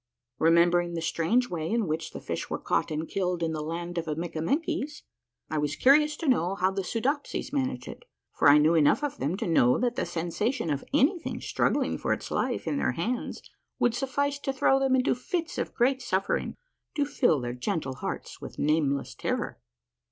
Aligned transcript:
Remembering 0.39 0.95
the 0.95 1.01
strange 1.03 1.47
way 1.51 1.69
in 1.69 1.85
which 1.85 2.09
the 2.09 2.19
fish 2.19 2.49
were 2.49 2.57
caught 2.57 2.89
and 2.89 3.07
killed 3.07 3.43
in 3.43 3.53
the 3.53 3.61
Land 3.61 3.99
of 3.99 4.05
the 4.05 4.15
Mikkamenkies, 4.15 5.03
I 5.47 5.59
was 5.59 5.75
curious 5.75 6.17
to 6.17 6.27
know 6.27 6.55
how 6.55 6.71
the 6.71 6.83
Soodopsies 6.83 7.53
managed 7.53 7.87
it, 7.87 8.05
for 8.33 8.49
I 8.49 8.57
knew 8.57 8.73
enough 8.73 9.03
of 9.03 9.19
them 9.19 9.37
to 9.37 9.45
know 9.45 9.77
that 9.77 9.97
the 9.97 10.07
sensation 10.07 10.71
of 10.71 10.83
anything 10.91 11.39
struggling 11.39 11.99
for 11.99 12.13
its 12.13 12.31
life 12.31 12.65
in 12.65 12.77
their 12.77 12.93
hands 12.93 13.43
would 13.77 13.93
suffice 13.93 14.39
to 14.39 14.51
throw 14.51 14.79
them 14.79 14.95
into 14.95 15.13
fits 15.13 15.59
of 15.59 15.75
great 15.75 16.01
suffer 16.01 16.35
ing, 16.35 16.55
to 16.95 17.05
fill 17.05 17.39
their 17.39 17.53
gentle 17.53 17.97
hearts 17.97 18.41
with 18.41 18.57
nameless 18.57 19.13
terror. 19.13 19.59